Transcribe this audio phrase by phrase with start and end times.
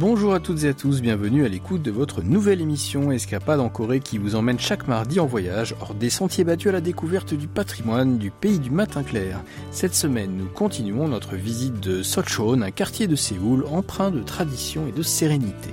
[0.00, 3.68] Bonjour à toutes et à tous, bienvenue à l'écoute de votre nouvelle émission Escapade en
[3.68, 7.34] Corée qui vous emmène chaque mardi en voyage hors des sentiers battus à la découverte
[7.34, 9.42] du patrimoine du pays du matin clair.
[9.70, 14.86] Cette semaine, nous continuons notre visite de Sochon, un quartier de Séoul empreint de tradition
[14.88, 15.68] et de sérénité.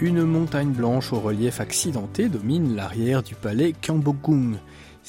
[0.00, 4.56] Une montagne blanche au relief accidenté domine l'arrière du palais Gyeongbokgung.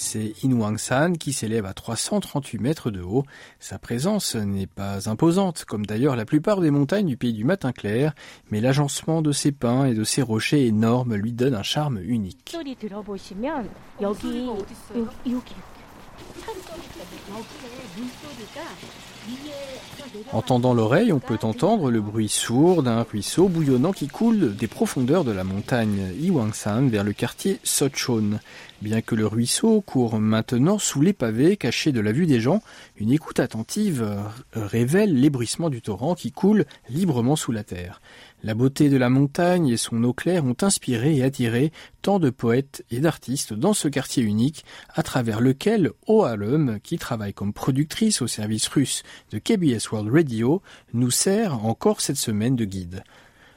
[0.02, 3.26] C'est Inwangsan qui s'élève à 338 mètres de haut.
[3.60, 7.74] Sa présence n'est pas imposante, comme d'ailleurs la plupart des montagnes du pays du matin
[7.74, 8.14] clair,
[8.50, 12.56] mais l'agencement de ses pins et de ses rochers énormes lui donne un charme unique.
[20.32, 24.68] En tendant l'oreille, on peut entendre le bruit sourd d'un ruisseau bouillonnant qui coule des
[24.68, 28.40] profondeurs de la montagne Iwangsan vers le quartier Sochon.
[28.82, 32.62] Bien que le ruisseau court maintenant sous les pavés cachés de la vue des gens,
[32.98, 34.08] une écoute attentive
[34.54, 38.02] révèle l'ébruissement du torrent qui coule librement sous la terre.
[38.42, 42.30] La beauté de la montagne et son eau claire ont inspiré et attiré tant de
[42.30, 47.52] poètes et d'artistes dans ce quartier unique, à travers lequel Oalum, qui travaille comme
[48.22, 50.62] au service russe de KBS World Radio,
[50.94, 53.04] nous sert encore cette semaine de guide.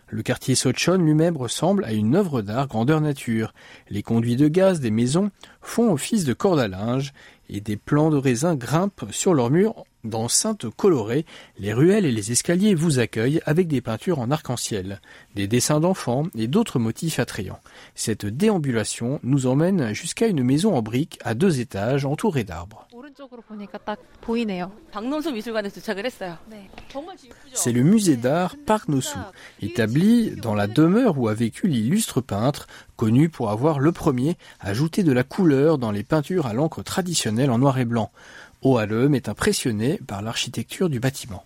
[0.09, 3.55] Le quartier Sochon lui-même ressemble à une œuvre d'art grandeur nature.
[3.89, 5.31] Les conduits de gaz des maisons
[5.63, 7.15] font office de corde à linge
[7.49, 11.25] et des plants de raisin grimpent sur leurs murs d'enceintes colorées.
[11.59, 15.01] Les ruelles et les escaliers vous accueillent avec des peintures en arc-en-ciel,
[15.35, 17.61] des dessins d'enfants et d'autres motifs attrayants.
[17.95, 22.87] Cette déambulation nous emmène jusqu'à une maison en briques à deux étages entourée d'arbres.
[27.55, 29.19] C'est le musée d'art Park Nosu,
[29.61, 35.03] établi dans la demeure où a vécu l'illustre peintre, connu pour avoir le premier ajouté
[35.03, 38.11] de la couleur dans les peintures à l'encre traditionnelle en noir et blanc.
[38.63, 41.45] Oalem est impressionné par l'architecture du bâtiment.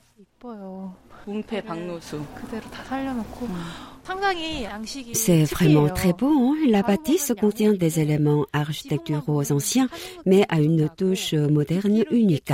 [5.13, 6.29] C'est vraiment très beau.
[6.29, 6.57] Hein.
[6.69, 9.89] La bâtisse contient des éléments architecturaux anciens,
[10.25, 12.53] mais à une touche moderne unique.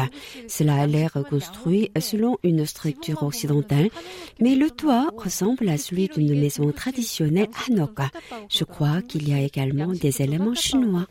[0.48, 3.91] Cela a l'air construit selon une structure occidentale,
[4.41, 8.10] mais le toit ressemble à celui d'une maison traditionnelle Hanoka.
[8.48, 11.06] Je crois qu'il y a également des éléments chinois.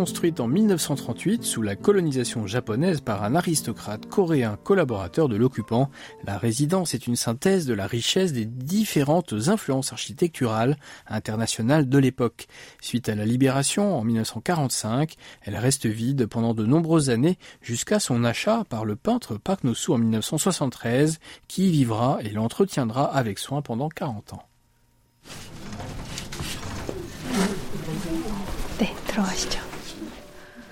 [0.00, 5.90] Construite en 1938 sous la colonisation japonaise par un aristocrate coréen collaborateur de l'occupant,
[6.24, 12.46] la résidence est une synthèse de la richesse des différentes influences architecturales internationales de l'époque.
[12.80, 18.24] Suite à la libération en 1945, elle reste vide pendant de nombreuses années jusqu'à son
[18.24, 23.60] achat par le peintre Park No-soo en 1973 qui y vivra et l'entretiendra avec soin
[23.60, 24.46] pendant 40 ans.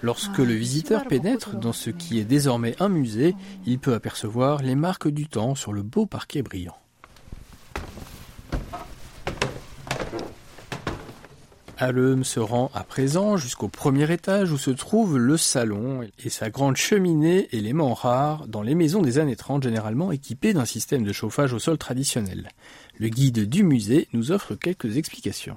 [0.03, 3.35] Lorsque le visiteur pénètre dans ce qui est désormais un musée,
[3.67, 6.77] il peut apercevoir les marques du temps sur le beau parquet brillant.
[11.81, 16.51] Alem se rend à présent jusqu'au premier étage où se trouve le salon et sa
[16.51, 21.13] grande cheminée, élément rare dans les maisons des années 30 généralement équipées d'un système de
[21.13, 22.49] chauffage au sol traditionnel.
[22.99, 25.57] Le guide du musée nous offre quelques explications.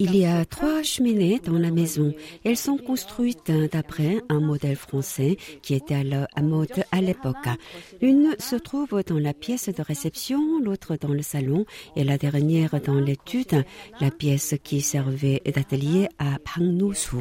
[0.00, 2.14] Il y a trois cheminées dans la maison.
[2.44, 7.48] Elles sont construites d'après un modèle français qui était à la mode à l'époque.
[8.00, 11.64] L'une se trouve dans la pièce de réception, l'autre dans le salon
[11.96, 13.64] et la dernière dans l'étude,
[14.00, 17.16] la pièce qui servait d'atelier à Pangnusu.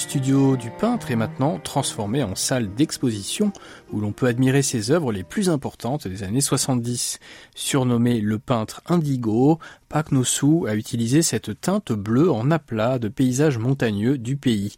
[0.00, 3.52] Studio du peintre est maintenant transformé en salle d'exposition
[3.92, 7.20] où l'on peut admirer ses œuvres les plus importantes des années 70.
[7.54, 9.58] Surnommé le peintre indigo,
[9.90, 14.76] Pak No-soo a utilisé cette teinte bleue en aplat de paysages montagneux du pays.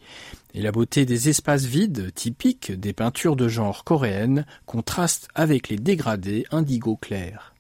[0.54, 5.76] Et la beauté des espaces vides, typiques des peintures de genre coréennes, contraste avec les
[5.76, 7.51] dégradés indigo clairs.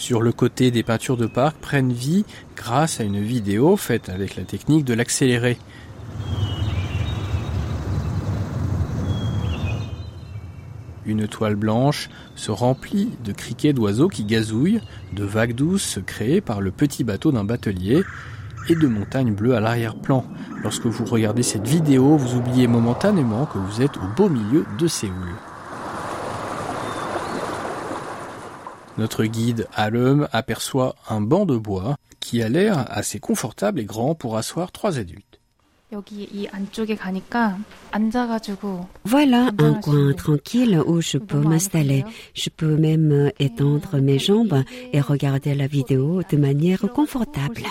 [0.00, 2.24] Sur le côté, des peintures de parc prennent vie
[2.56, 5.58] grâce à une vidéo faite avec la technique de l'accéléré.
[11.04, 14.80] Une toile blanche se remplit de criquets d'oiseaux qui gazouillent,
[15.12, 18.02] de vagues douces créées par le petit bateau d'un batelier,
[18.70, 20.24] et de montagnes bleues à l'arrière-plan.
[20.62, 24.86] Lorsque vous regardez cette vidéo, vous oubliez momentanément que vous êtes au beau milieu de
[24.86, 25.28] Séoul.
[29.00, 34.14] Notre guide Alum aperçoit un banc de bois qui a l'air assez confortable et grand
[34.14, 35.40] pour asseoir trois adultes.
[39.06, 42.04] Voilà un coin tranquille où je peux m'installer.
[42.34, 47.62] Je peux même étendre mes jambes et regarder la vidéo de manière confortable.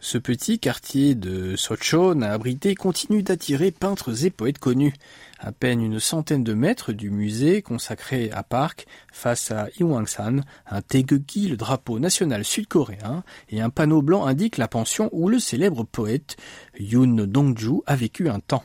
[0.00, 4.92] Ce petit quartier de Sochon a abrité continue d'attirer peintres et poètes connus.
[5.38, 10.40] À peine une centaine de mètres du musée consacré à Park, face à Iwangsan,
[10.70, 15.38] un Taegukgi, le drapeau national sud-coréen, et un panneau blanc indique la pension où le
[15.38, 16.36] célèbre poète
[16.78, 18.64] Yoon Dongju a vécu un temps.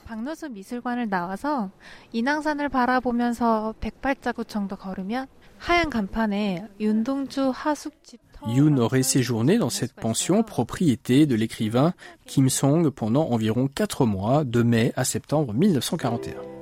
[8.47, 11.94] Yoon aurait séjourné dans cette pension propriété de l'écrivain
[12.25, 16.60] Kim Song pendant environ quatre mois, de mai à septembre 1941.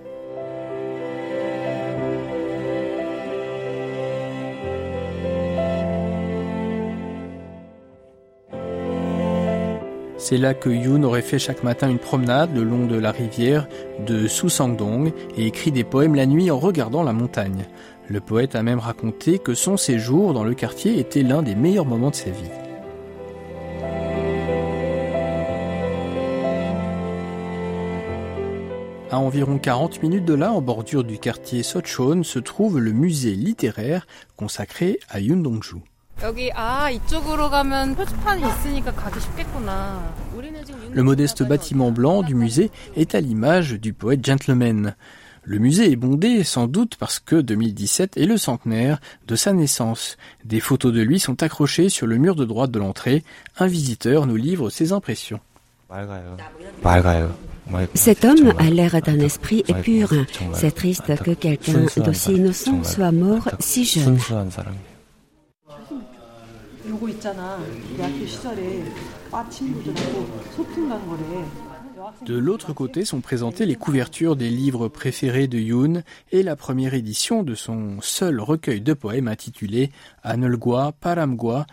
[10.22, 13.70] C'est là que Yoon aurait fait chaque matin une promenade le long de la rivière
[14.06, 17.66] de Susangdong et écrit des poèmes la nuit en regardant la montagne.
[18.10, 21.86] Le poète a même raconté que son séjour dans le quartier était l'un des meilleurs
[21.86, 22.52] moments de sa vie.
[29.10, 33.36] À environ 40 minutes de là, en bordure du quartier Sochon, se trouve le musée
[33.36, 34.06] littéraire
[34.36, 35.78] consacré à Yoon Dongju.
[40.94, 44.96] Le modeste bâtiment blanc du musée est à l'image du poète gentleman.
[45.44, 50.18] Le musée est bondé sans doute parce que 2017 est le centenaire de sa naissance.
[50.44, 53.24] Des photos de lui sont accrochées sur le mur de droite de l'entrée.
[53.58, 55.40] Un visiteur nous livre ses impressions.
[57.94, 60.10] Cet homme a l'air d'un esprit pur.
[60.54, 64.20] C'est triste que quelqu'un d'aussi innocent soit mort si jeune.
[72.26, 76.94] De l'autre côté sont présentées les couvertures des livres préférés de Yoon et la première
[76.94, 79.92] édition de son seul recueil de poèmes intitulé
[80.24, 81.68] Anulgwa, Paramgwa,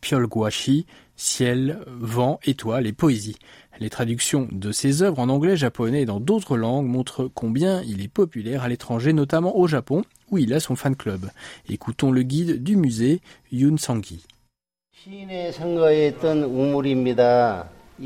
[0.00, 0.86] Pyolgwashi,
[1.16, 3.36] Ciel, Vent, Étoiles et Poésie.
[3.80, 8.00] Les traductions de ses œuvres en anglais, japonais et dans d'autres langues montrent combien il
[8.02, 11.30] est populaire à l'étranger, notamment au Japon, où il a son fan club.
[11.68, 13.20] Écoutons le guide du musée,
[13.50, 14.24] Yoon Sangi.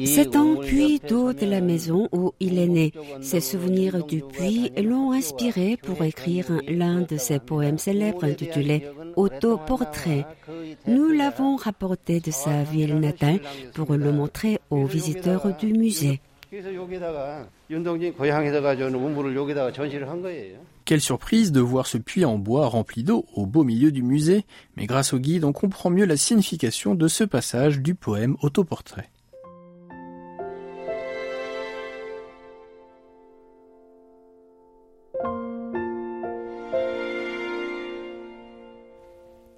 [0.05, 2.93] C'est un puits d'eau de la maison où il est né.
[3.21, 10.27] Ses souvenirs du puits l'ont inspiré pour écrire l'un de ses poèmes célèbres intitulé Autoportrait.
[10.87, 13.41] Nous l'avons rapporté de sa ville natale
[13.75, 16.21] pour le montrer aux visiteurs du musée.
[20.89, 24.47] Quelle surprise de voir ce puits en bois rempli d'eau au beau milieu du musée,
[24.75, 29.11] mais grâce au guide on comprend mieux la signification de ce passage du poème Autoportrait.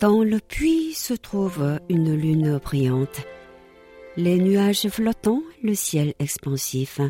[0.00, 3.20] Dans le puits se trouve une lune brillante,
[4.16, 7.00] les nuages flottants, le ciel expansif,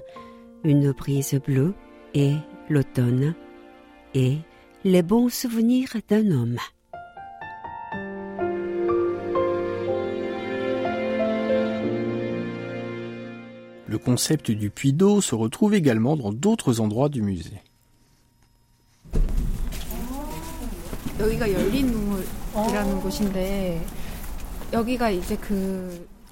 [0.63, 1.73] une brise bleue
[2.13, 2.35] et
[2.69, 3.35] l'automne
[4.15, 4.39] et
[4.85, 6.59] les bons souvenirs d'un homme.
[13.87, 17.61] Le concept du puits d'eau se retrouve également dans d'autres endroits du musée.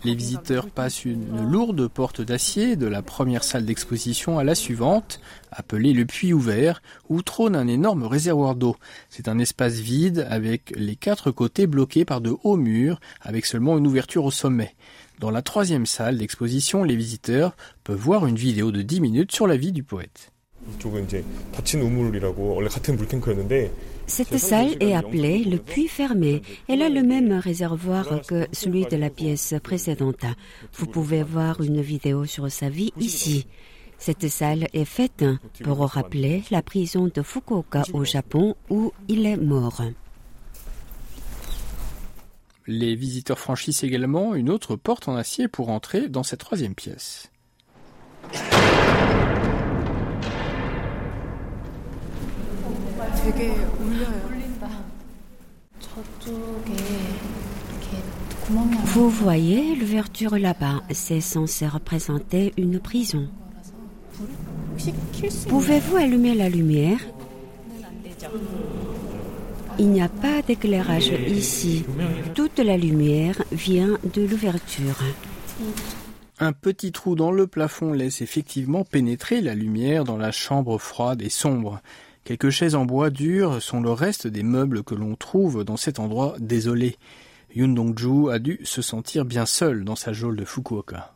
[0.04, 5.20] Les visiteurs passent une lourde porte d'acier de la première salle d'exposition à la suivante,
[5.50, 8.76] appelée le puits ouvert, où trône un énorme réservoir d'eau.
[9.10, 13.76] C'est un espace vide avec les quatre côtés bloqués par de hauts murs, avec seulement
[13.76, 14.76] une ouverture au sommet.
[15.18, 19.48] Dans la troisième salle d'exposition, les visiteurs peuvent voir une vidéo de 10 minutes sur
[19.48, 20.30] la vie du poète.
[24.06, 26.42] Cette salle est appelée le puits fermé.
[26.68, 30.24] Elle a le même réservoir que celui de la pièce précédente.
[30.74, 33.46] Vous pouvez voir une vidéo sur sa vie ici.
[33.98, 35.24] Cette salle est faite
[35.62, 39.82] pour rappeler la prison de Fukuoka au Japon où il est mort.
[42.66, 47.30] Les visiteurs franchissent également une autre porte en acier pour entrer dans cette troisième pièce.
[58.84, 63.28] Vous voyez l'ouverture là-bas, c'est censé représenter une prison.
[65.48, 66.98] Pouvez-vous allumer la lumière?
[69.78, 71.84] Il n'y a pas d'éclairage ici.
[72.34, 75.04] Toute la lumière vient de l'ouverture.
[76.40, 81.22] Un petit trou dans le plafond laisse effectivement pénétrer la lumière dans la chambre froide
[81.22, 81.80] et sombre.
[82.28, 85.98] Quelques chaises en bois dur sont le reste des meubles que l'on trouve dans cet
[85.98, 86.98] endroit désolé.
[87.54, 91.14] Yun Dongju a dû se sentir bien seul dans sa geôle de Fukuoka.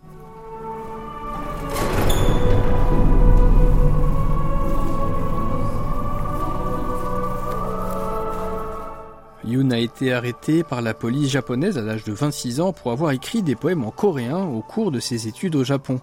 [9.45, 13.11] Yoon a été arrêté par la police japonaise à l'âge de 26 ans pour avoir
[13.11, 16.01] écrit des poèmes en coréen au cours de ses études au Japon.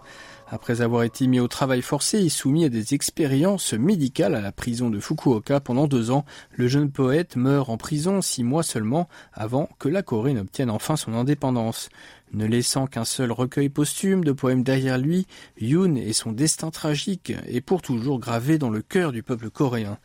[0.52, 4.52] Après avoir été mis au travail forcé et soumis à des expériences médicales à la
[4.52, 6.26] prison de Fukuoka pendant deux ans,
[6.56, 10.96] le jeune poète meurt en prison six mois seulement avant que la Corée n'obtienne enfin
[10.96, 11.90] son indépendance.
[12.34, 15.28] Ne laissant qu'un seul recueil posthume de poèmes derrière lui,
[15.62, 20.00] Yoon et son destin tragique est pour toujours gravé dans le cœur du peuple coréen.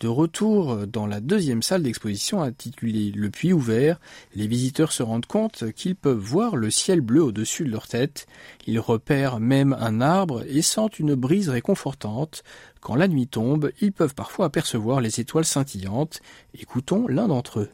[0.00, 4.00] De retour dans la deuxième salle d'exposition intitulée Le Puits ouvert,
[4.34, 8.26] les visiteurs se rendent compte qu'ils peuvent voir le ciel bleu au-dessus de leur tête.
[8.66, 12.42] Ils repèrent même un arbre et sentent une brise réconfortante.
[12.80, 16.20] Quand la nuit tombe, ils peuvent parfois apercevoir les étoiles scintillantes.
[16.58, 17.70] Écoutons l'un d'entre eux.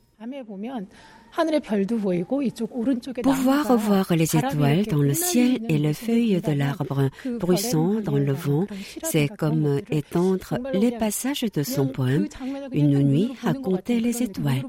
[3.23, 8.33] Pouvoir revoir les étoiles dans le ciel et les feuilles de l'arbre bruissant dans le
[8.33, 8.67] vent,
[9.03, 12.27] c'est comme étendre les passages de son poème.
[12.73, 14.65] Une nuit à compter les étoiles.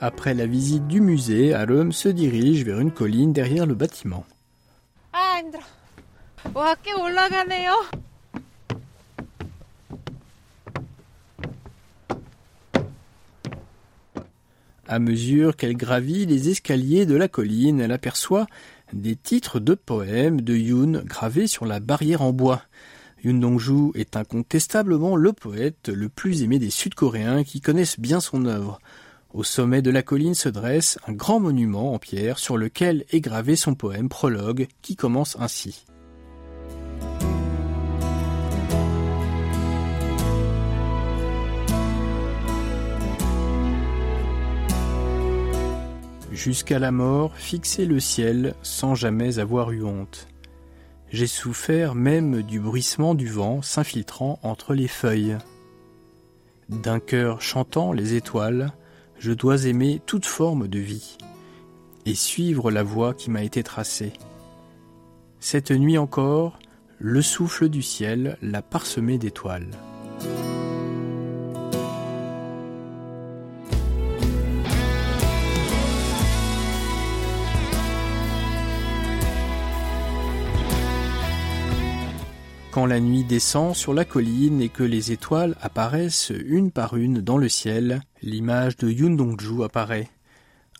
[0.00, 4.24] Après la visite du musée, Alum se dirige vers une colline derrière le bâtiment.
[14.86, 18.46] À mesure qu'elle gravit les escaliers de la colline, elle aperçoit
[18.92, 22.62] des titres de poèmes de Yoon gravés sur la barrière en bois.
[23.24, 28.46] Yoon Dongju est incontestablement le poète le plus aimé des Sud-Coréens qui connaissent bien son
[28.46, 28.78] œuvre.
[29.34, 33.20] Au sommet de la colline se dresse un grand monument en pierre sur lequel est
[33.20, 35.84] gravé son poème prologue qui commence ainsi.
[46.32, 50.28] Jusqu'à la mort, fixer le ciel sans jamais avoir eu honte.
[51.10, 55.36] J'ai souffert même du bruissement du vent s'infiltrant entre les feuilles.
[56.70, 58.72] D'un cœur chantant les étoiles,
[59.18, 61.18] je dois aimer toute forme de vie
[62.06, 64.12] et suivre la voie qui m'a été tracée.
[65.40, 66.58] Cette nuit encore,
[66.98, 69.70] le souffle du ciel l'a parsemé d'étoiles.
[82.78, 87.20] Quand la nuit descend sur la colline et que les étoiles apparaissent une par une
[87.20, 90.08] dans le ciel, l'image de Yoon Dongju apparaît.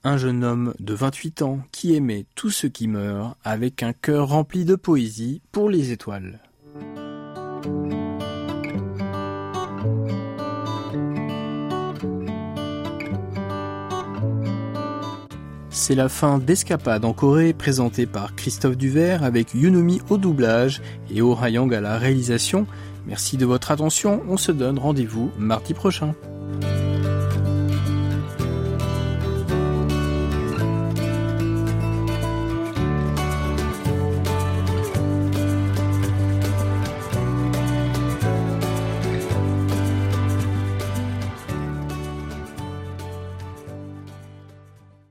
[0.05, 4.28] Un jeune homme de 28 ans qui aimait tout ce qui meurt avec un cœur
[4.28, 6.38] rempli de poésie pour les étoiles.
[15.80, 21.23] C'est la fin d'Escapade en Corée présentée par Christophe Duvert avec Yunomi au doublage et
[21.23, 22.66] Oh à la réalisation.
[23.06, 26.16] Merci de votre attention, on se donne rendez-vous mardi prochain.